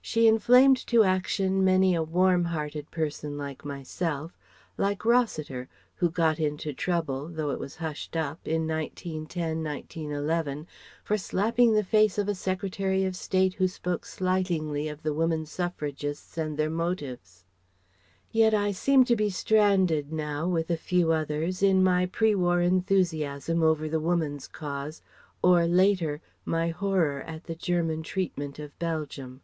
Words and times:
She 0.00 0.26
inflamed 0.26 0.86
to 0.86 1.02
action 1.04 1.62
many 1.62 1.94
a 1.94 2.02
warm 2.02 2.46
hearted 2.46 2.90
person 2.90 3.36
like 3.36 3.62
myself, 3.62 4.38
like 4.78 5.04
Rossiter 5.04 5.68
(who 5.96 6.10
got 6.10 6.40
into 6.40 6.72
trouble 6.72 7.28
though 7.28 7.50
it 7.50 7.58
was 7.58 7.76
hushed 7.76 8.16
up 8.16 8.48
in 8.48 8.66
1910 8.66 9.62
1911 9.62 10.66
for 11.04 11.18
slapping 11.18 11.74
the 11.74 11.84
face 11.84 12.16
of 12.16 12.26
a 12.26 12.34
Secretary 12.34 13.04
of 13.04 13.14
State 13.16 13.52
who 13.52 13.68
spoke 13.68 14.06
slightingly 14.06 14.88
of 14.88 15.02
the 15.02 15.12
women 15.12 15.44
Suffragists 15.44 16.38
and 16.38 16.56
their 16.56 16.70
motives). 16.70 17.44
Yet 18.30 18.54
I 18.54 18.72
seem 18.72 19.04
to 19.04 19.16
be 19.16 19.28
stranded 19.28 20.10
now, 20.10 20.48
with 20.48 20.70
a 20.70 20.78
few 20.78 21.12
others, 21.12 21.62
in 21.62 21.84
my 21.84 22.06
pre 22.06 22.34
war 22.34 22.62
enthusiasm 22.62 23.62
over 23.62 23.90
the 23.90 24.00
woman's 24.00 24.48
cause, 24.48 25.02
or, 25.42 25.66
later, 25.66 26.22
my 26.46 26.70
horror 26.70 27.20
at 27.26 27.44
the 27.44 27.54
German 27.54 28.02
treatment 28.02 28.58
of 28.58 28.78
Belgium. 28.78 29.42